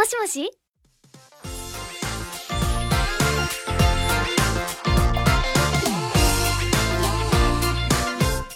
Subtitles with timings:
[0.00, 0.49] もしもし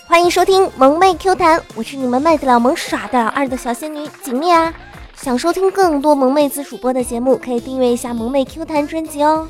[0.07, 4.73] 欢迎收听萌妹 Q 弹，我是你们卖得了萌耍得了二的小仙女锦觅啊！
[5.15, 9.47] 想收听更多萌妹子主播的节目，可以订阅一下萌妹 Q 弹专辑哦。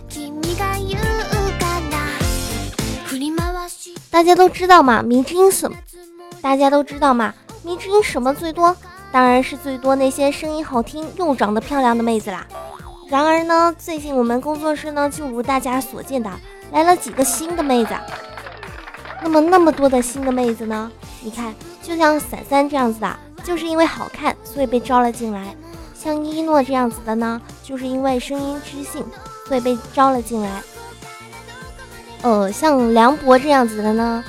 [4.10, 5.78] 大家都知道嘛，迷之音什么？
[6.42, 7.34] 大家都知道嘛，
[7.64, 8.76] 迷之音什么最多？
[9.16, 12.46] 当然是最多那些声音好听又长得漂亮的妹子啦。
[13.08, 16.30] 然而呢，最近我们工作室呢，就如大家所见的，
[16.74, 17.96] 来了几个新的妹子。
[19.24, 20.92] 那么那么多的新的妹子呢？
[21.22, 25.46] 你看，就像伞伞这样子的，就是因为好看，所以被招了进来；
[25.98, 29.02] 像一诺这样子的呢，就是因为声音知性，
[29.48, 30.62] 所以被招了进来。
[32.22, 34.22] 呃，像梁博这样子的呢，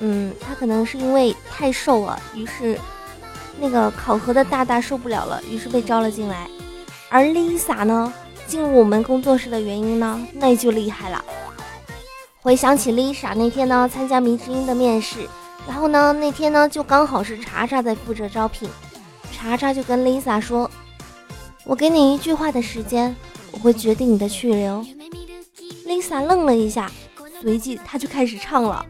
[0.00, 2.76] 嗯，他可能是因为太瘦了，于是
[3.58, 6.48] 那个考核的大大受不了了，于是被招了进来。
[7.08, 8.12] 而 Lisa 呢，
[8.46, 11.24] 进入我们工作室的原因呢，那就厉害了。
[12.40, 15.28] 回想起 Lisa 那天呢，参加迷之音的面试，
[15.68, 18.68] 然后呢，那天呢就刚好是查查在负责招聘，
[19.32, 20.68] 查查就跟 Lisa 说
[21.64, 23.14] ：“我给你一句话的时间，
[23.52, 24.84] 我会决定你的去留。
[25.86, 26.90] ”Lisa 愣了一下，
[27.40, 28.84] 随即她就开始唱了：“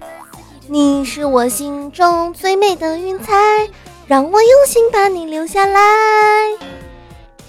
[0.68, 3.34] 你是我心中最美的云彩，
[4.12, 5.80] 让我用心把你留下来。”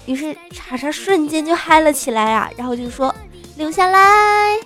[0.08, 3.14] 于是查查瞬间就嗨了起来啊，然后就说
[3.58, 4.56] ：“留下来。”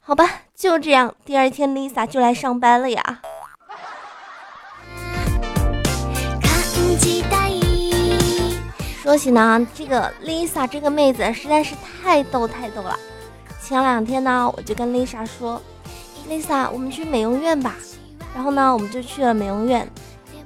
[0.00, 3.18] 好吧，就这样，第二天 Lisa 就来上班了呀。
[6.98, 7.50] 期待
[9.02, 12.98] 说起呢，这个 Lisa 这个妹子实在是太逗太逗了。
[13.62, 15.60] 前两天呢，我就跟 Lisa 说
[16.28, 17.76] ：“Lisa，我们去美容院吧。”
[18.34, 19.88] 然后呢，我们就去了美容院。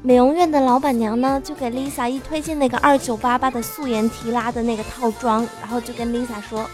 [0.02, 6.68] 美容院的老板娘呢，就给 Lisa 一推荐那个二九八八的素颜提拉的那个套装，然后就跟 Lisa 说：“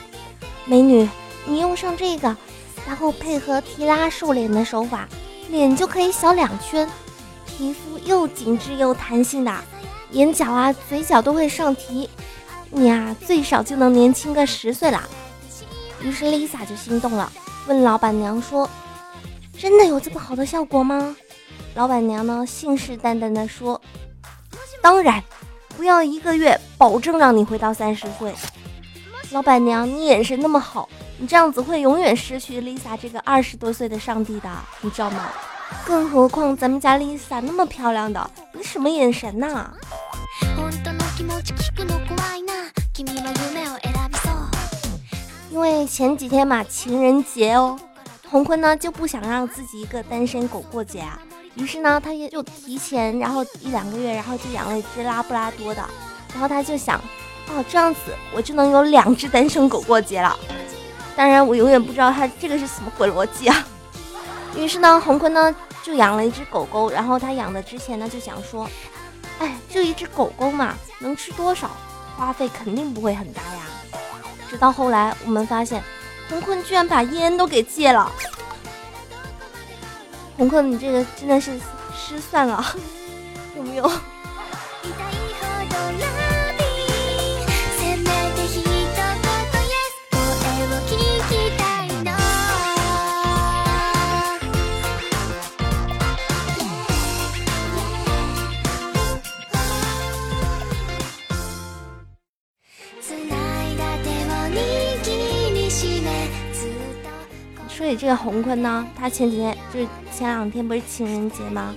[0.66, 1.08] 美女，
[1.46, 2.36] 你用上这个。”
[2.86, 5.06] 然后配合提拉瘦脸的手法，
[5.50, 6.88] 脸就可以小两圈，
[7.46, 9.52] 皮肤又紧致又弹性的，
[10.12, 12.08] 眼角啊、嘴角都会上提，
[12.70, 15.06] 你呀最少就能年轻个十岁啦。
[16.02, 17.30] 于是 Lisa 就心动了，
[17.66, 18.68] 问老板娘说
[19.58, 21.14] ：“真的有这么好的效果吗？”
[21.74, 23.80] 老板娘呢信誓旦旦地说
[24.80, 25.22] ：“当然，
[25.76, 28.34] 不要一个月，保证让你回到三十岁。”
[29.30, 30.88] 老板娘，你眼神那么好。
[31.18, 34.48] 你这样子会永远失去 Lisa 这个二十多岁的上帝的，
[34.80, 35.30] 你知道吗？
[35.86, 39.70] 更何况咱们家 Lisa 那么漂亮的，你什么眼神呐？
[45.50, 47.78] 因为前几天嘛，情人节哦，
[48.30, 51.18] 红坤呢就不想让自己一个单身狗过节啊，
[51.54, 55.82] 于是呢，他也就提前，然后一两个月，然后就养了一只拉布拉多的，
[56.32, 56.98] 然后他就想，
[57.48, 58.00] 哦，这样子
[58.34, 60.36] 我就能有两只单身狗过节了。
[61.16, 63.66] 当然，我永远不知道他这个是什么鬼逻辑啊！
[64.56, 68.68] 于是呢，洪坤呢就养了一只狗狗，然后他养的之前呢就想说，
[69.38, 71.70] 哎，就一只狗狗嘛，能吃多少？
[72.16, 73.62] 花费肯定不会很大呀。
[74.50, 75.82] 直到后来，我们发现，
[76.28, 78.10] 洪坤居然把烟都给戒了。
[80.36, 81.58] 洪坤，你这个真的是
[81.94, 82.64] 失算了，
[83.56, 83.90] 有没有？
[107.78, 111.72] 说起这个洪坤呢，他前几天就是前两天不是情人节吗？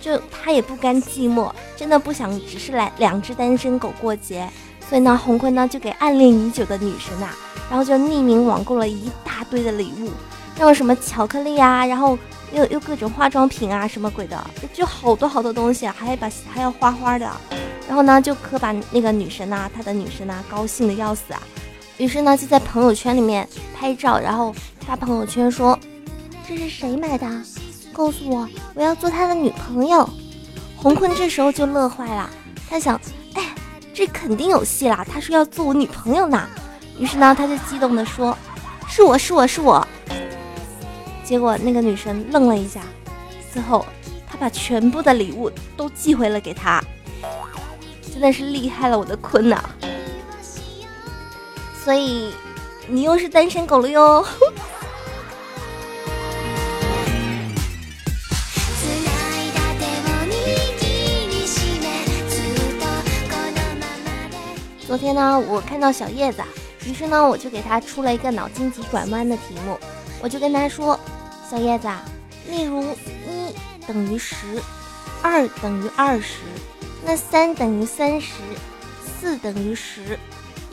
[0.00, 4.50] 就他也不甘寂寞，真的不想只是来两只单身狗过节，
[4.88, 7.32] 所以呢，洪坤呢就给暗恋已久的女神啊，
[7.70, 10.10] 然后就匿名网购了一大堆的礼物，
[10.58, 12.18] 又什么巧克力啊，然后
[12.52, 17.30] 又又各种化妆品啊，什么鬼的，就好多好多东西，还要把还要花花的，
[17.86, 21.40] 然后呢就可把那个女神呐，他的女神呐高兴的要死啊，
[21.96, 23.48] 于是呢就在朋友圈里面
[23.78, 24.54] 拍照，然后。
[24.86, 25.78] 发朋友圈说
[26.46, 27.26] ：“这是谁买的？
[27.90, 30.06] 告诉我，我要做他的女朋友。”
[30.76, 32.28] 洪坤这时候就乐坏了，
[32.68, 33.00] 他想
[33.32, 33.54] ：“哎，
[33.94, 35.02] 这肯定有戏啦！
[35.10, 36.46] 他说要做我女朋友呢。
[37.00, 38.36] ”于是呢，他就激动地说
[38.86, 39.88] ：“是我是我是我。”
[41.24, 42.82] 结果那个女生愣了一下，
[43.50, 43.86] 最后
[44.28, 46.78] 他把全部的礼物都寄回了给他，
[48.12, 49.64] 真的是厉害了，我的坤呐！
[51.84, 52.32] 所以
[52.88, 54.26] 你又是单身狗了哟。
[64.86, 66.42] 昨天呢，我看到小叶子，
[66.86, 69.78] 于是呢，我就给他出了一个脑筋急转弯的题目，
[70.22, 70.98] 我就跟他说
[71.50, 71.88] ：“小叶子，
[72.48, 72.80] 例如
[73.26, 73.52] 一
[73.86, 74.36] 等于十，
[75.20, 76.38] 二等于二十，
[77.04, 78.36] 那三等于三十，
[79.20, 80.18] 四等于十，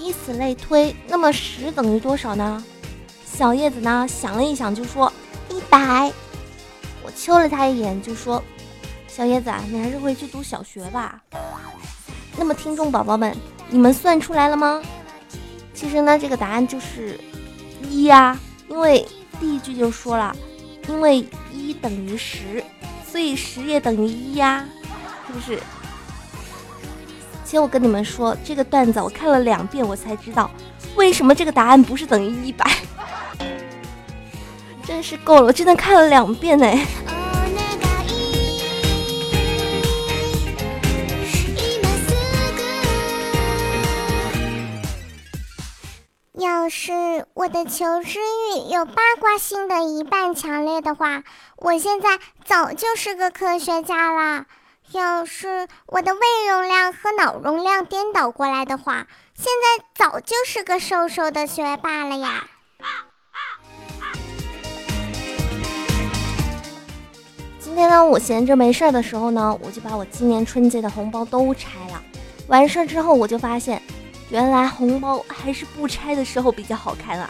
[0.02, 2.64] 以此类推，那么十等于多少呢？”
[3.26, 5.12] 小叶子呢想了一想，就说
[5.50, 6.12] ：“一百。”
[7.04, 8.44] 我瞅了他一眼，就说
[9.08, 11.22] ：“小叶子，你还是回去读小学吧。”
[12.38, 13.36] 那么，听众宝宝们。
[13.74, 14.82] 你们算出来了吗？
[15.74, 17.18] 其实呢，这个答案就是
[17.90, 18.38] 一呀，
[18.68, 19.08] 因为
[19.40, 20.36] 第一句就说了，
[20.90, 22.62] 因为一等于十，
[23.10, 24.68] 所以十也等于一呀，
[25.26, 25.58] 是不是？
[27.52, 30.50] 且我跟你们说，这个段子我看了两遍，我才知道
[30.96, 32.66] 为什么这个答案不是等于一百，
[34.88, 36.66] 真是够了，我真的看了两遍呢。
[46.40, 46.94] 要是
[47.34, 51.24] 我的求知欲有八卦性的一半强烈的话，
[51.58, 54.46] 我现在早就是个科学家了。
[54.94, 62.46] 要是我的胃容量和脑容量颠倒过来的话，现在早就是个瘦瘦的学霸了呀。
[67.58, 72.04] 今天呢，我闲着没事儿的时候呢，我就把我今年春节的红包都拆了。
[72.48, 73.82] 完事儿之后，我就发现。
[74.30, 77.30] 原来红包还是不拆的时候比较好看啊，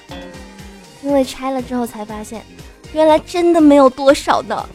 [1.02, 2.44] 因为拆了之后才发现，
[2.94, 4.68] 原来真的没有多少的，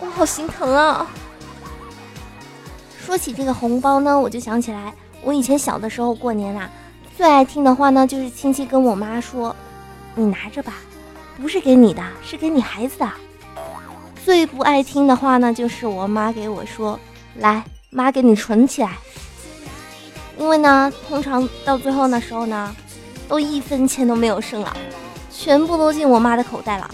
[0.00, 1.06] 我好心疼啊！
[3.08, 6.68] 说起这个红包呢，我就想起来，我以前小的时候过年啊，
[7.16, 9.56] 最爱听的话呢，就是亲戚跟我妈说
[10.14, 10.74] ：“你拿着吧，
[11.40, 13.10] 不是给你的，是给你孩子的。”
[14.22, 17.00] 最不爱听的话呢，就是我妈给我说
[17.36, 18.98] ：“来，妈给你存起来。”
[20.36, 22.76] 因为呢，通常到最后那时候呢，
[23.26, 24.76] 都一分钱都没有剩了，
[25.32, 26.90] 全部都进我妈的口袋了。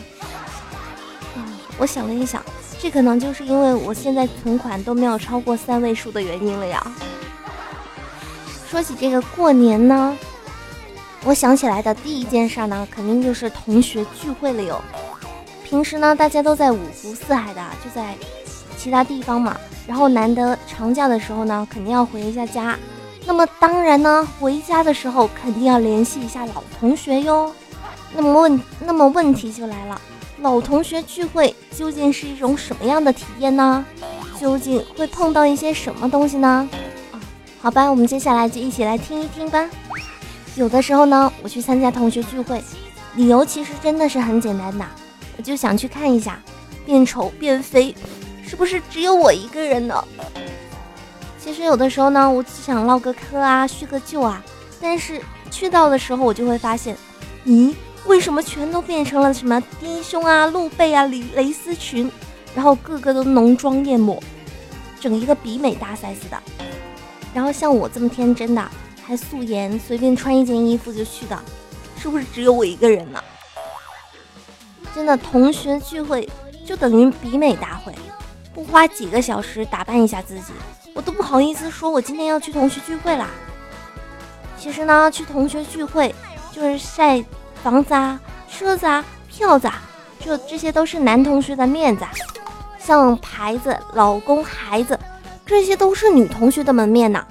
[1.35, 1.45] 嗯
[1.77, 2.41] 我想了一想，
[2.85, 6.87] 这可能就是因为我现在存款都没有超过三位数的原因了呀。
[8.69, 10.15] 说起这个过年呢，
[11.25, 14.79] 我想起来的第一件事呢，肯定就是同学聚会了哟。
[15.65, 18.15] 平时呢，大家都在五湖四海的，就在
[18.77, 22.79] 其他地方嘛，然后难得长假的时候呢，肯定要回一下家。
[23.25, 27.51] 那么当然呢，回家的时候肯定要联系一下老同学哟。
[28.15, 29.99] 那么问，那么问题就来了，
[30.41, 33.85] 老同学聚会究竟是一种什么样的体验呢？
[34.39, 36.69] 究竟会碰到一些什么东西呢？
[37.13, 37.21] 啊，
[37.61, 39.69] 好吧，我们接下来就一起来听一听吧。
[40.57, 42.63] 有的时候呢，我去参加同学聚会，
[43.15, 44.85] 理由其实真的是很简单的，
[45.37, 46.41] 我就想去看一下，
[46.85, 47.95] 变丑变肥，
[48.47, 50.05] 是不是只有我一个人呢？
[51.39, 54.43] 其实有的时候呢，我只想唠个嗑啊，叙个旧啊。
[54.81, 56.97] 但是去到的时候，我就会发现，
[57.47, 57.75] 咦，
[58.07, 62.11] 为什么全都变成了什么低胸啊、露背啊、蕾蕾丝裙，
[62.55, 64.23] 然后个个都浓妆艳抹，
[65.01, 66.37] 整一个比美大赛似的。
[67.33, 68.71] 然后像我这么天真的，
[69.05, 71.43] 还素颜，随便穿一件衣服就去的，
[71.99, 73.23] 是不是只有我一个人呢？
[74.95, 76.29] 真的，同学聚会
[76.65, 77.93] 就等于比美大会，
[78.53, 80.53] 不花几个小时打扮一下自己。
[80.95, 83.29] 我都不好意思说，我今天要去同学聚会啦。
[84.57, 86.15] 其实呢，去同学聚会
[86.53, 87.25] 就是晒
[87.65, 89.81] 房子啊、车子啊、票子啊，
[90.21, 92.05] 就这些都是男同学的面子。
[92.79, 95.01] 像牌子、老公、孩子，
[95.47, 97.25] 这些都是女同学的门面呐。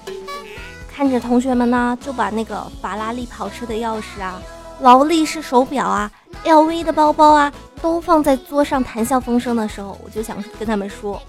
[0.91, 4.41] 看着同学们呢，就把那个法拉利跑车的钥匙啊、
[4.81, 6.09] 劳力士手表啊、
[6.43, 11.21] LV 的包包啊，都放在桌上谈笑风生的时候，我就想跟他们说，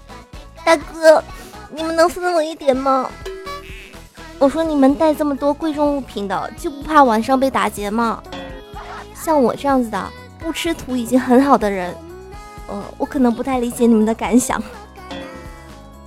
[0.63, 1.23] 大哥。
[1.71, 3.07] 你们能分我一点吗？
[4.39, 8.23] 我说你们带这么多贵重物品的，就不怕晚上被打劫吗？
[9.25, 11.91] 像我这样子的不吃土已经很好的人，
[12.67, 14.61] 呃，我可能不太理解你们的感想。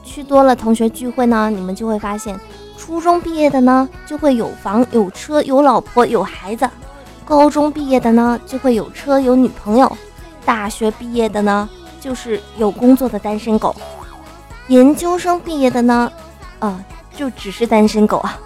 [0.05, 2.39] 去多了同学聚会呢，你们就会发现，
[2.77, 6.71] 初中毕业的呢就会有房有车有老婆有孩子，
[7.25, 9.99] 高中毕业的呢就会有车有女朋友，
[10.45, 11.69] 大学毕业的呢
[12.01, 13.75] 就是有工作的单身狗。
[14.69, 16.13] 研究生毕业的呢，
[16.61, 16.85] 呃，
[17.17, 18.39] 就只是单身狗啊。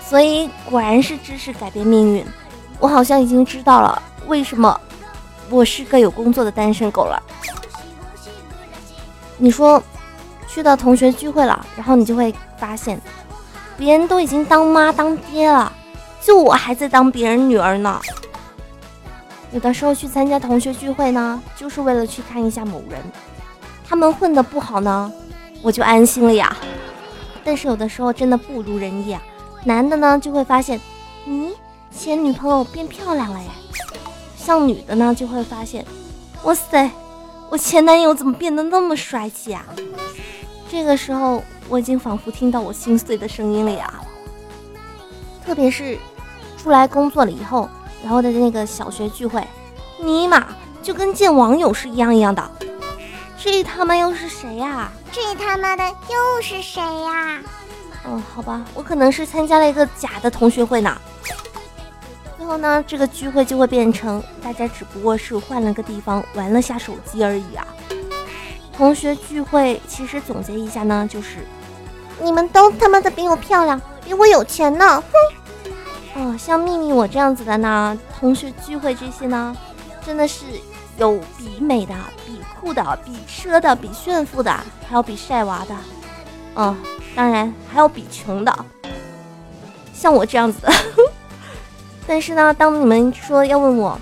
[0.00, 2.24] 所以果然是知识改变命运，
[2.84, 4.78] 我好像已经知道了为什么
[5.48, 7.22] 我是个有工作的单身狗了。
[9.38, 9.82] 你说，
[10.46, 13.00] 去到同学聚会了，然后你就会发现，
[13.78, 15.72] 别人都已经当妈当爹了，
[16.20, 17.98] 就我还在当别人女儿呢。
[19.50, 23.00] 有的时候去参加同学聚会呢，就是为了去看一下某人，
[23.88, 25.10] 他们混的不好呢，
[25.62, 26.54] 我就安心了呀。
[27.42, 29.22] 但是有的时候真的不如人意啊，
[29.64, 30.78] 男的呢就会发现，
[31.24, 31.54] 你，
[31.98, 33.48] 前女朋友变漂亮了耶。
[34.36, 35.84] 像女的呢就会发现，
[36.42, 36.90] 哇塞，
[37.48, 39.64] 我前男友怎么变得那么帅气啊？
[40.70, 43.92] 这个时候我已经仿佛听到我心碎的声音了呀。
[45.44, 45.96] 特别是
[46.58, 47.68] 出来工作了以后，
[48.02, 49.46] 然后的那个小学聚会，
[49.98, 50.48] 尼玛
[50.82, 52.50] 就跟见网友是一样一样的。
[53.38, 54.90] 这他妈又是谁呀？
[55.12, 57.40] 这他妈的又是谁呀？
[58.06, 61.00] 嗯，好吧，我可能是参加了一个假的同学会呢。
[62.44, 67.66] 最后呢，这个聚会就会变成大家只不过是换了个地方玩了下手机而已啊。
[68.70, 71.38] 同学聚会其实总结一下呢，就是
[72.20, 75.02] 你们都他妈的比我漂亮，比我有钱呢，
[76.12, 76.20] 哼！
[76.20, 79.56] 哦，像秘密我这样子的呢，同学聚会这些呢，
[80.04, 80.44] 真的是
[80.98, 81.94] 有比美的。
[82.26, 84.52] 比酷的比车的比炫富的
[84.86, 85.74] 还要比晒娃的，
[86.56, 86.76] 嗯，
[87.16, 88.54] 当然还有比穷的，
[89.94, 90.70] 像我这样子的。
[92.06, 93.98] 但是呢，当你们说要问我，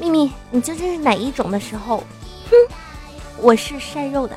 [0.00, 1.98] 秘密你究竟是哪一种的时候，
[2.50, 2.56] 哼，
[3.38, 4.34] 我是晒肉的，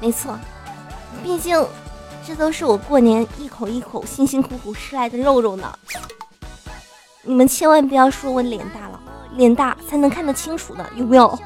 [0.00, 0.38] 没错，
[1.22, 1.66] 毕竟
[2.26, 5.72] 这都是我过年一口一口辛辛苦苦吃来的肉肉呢。
[7.22, 9.00] 你们千万不要说我脸大了，
[9.36, 11.38] 脸大才能看得清楚呢，有没有？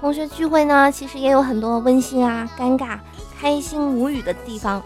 [0.00, 2.98] 同学聚会呢，其实也有很多温馨啊、尴尬、
[3.38, 4.82] 开心、无语的地方。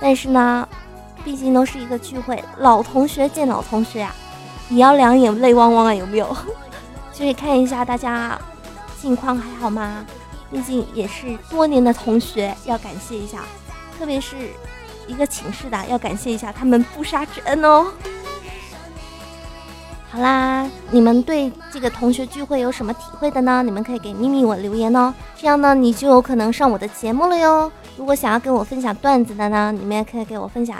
[0.00, 0.68] 但是呢，
[1.26, 4.14] 毕竟都是一个聚会，老同学见老同学呀，
[4.70, 6.36] 也要两眼泪汪汪啊，有没有？
[7.12, 8.40] 所以看一下大家
[9.02, 10.06] 近况还好吗？
[10.52, 13.42] 毕竟也是多年的同学，要感谢一下，
[13.98, 14.36] 特别是
[15.08, 17.88] 一个寝室的，要感谢一下他们不杀之恩哦。
[20.12, 23.64] 好啦，你们对这个同学聚会有什么体会的呢？
[23.64, 27.72] 你们可以给咪咪我留言哦，这样呢你就有可能上我的节目了哟。
[27.96, 30.78] 如果想要跟我分享段子的呢，你们也可以给我分享；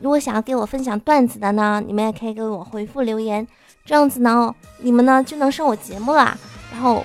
[0.00, 3.46] 如果想要给我分享段子的呢，你们也可以给我回复留言，
[3.84, 6.36] 这样子呢，你们呢就能上我节目啦。
[6.72, 7.04] 然后，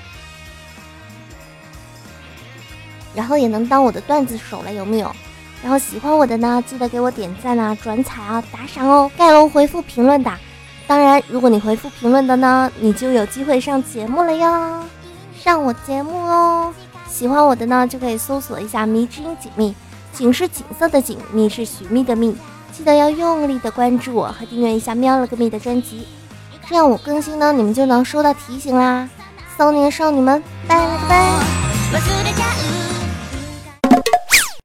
[3.16, 5.12] 然后也能当我的段子手了，有没有？
[5.64, 10.32] 然后喜欢我的呢，记得给我点赞啊、转采啊、打赏哦，盖楼回复评论的。
[10.86, 14.84] 当然，如果你回复评论的呢，你就有机会上节目了哟，
[15.34, 16.74] 上我节目哦。
[17.08, 19.74] 喜欢我的呢，就可以搜索一下“迷之音锦觅”，
[20.12, 22.36] 锦是锦色的锦，觅是寻觅的觅。
[22.76, 26.08] 记得要用力的关注我和订阅一下喵了个咪的专辑，
[26.68, 29.08] 这样我更新呢，你们就能收到提醒啦。
[29.56, 31.08] 骚年少女们，拜拜拜
[31.94, 32.33] 拜。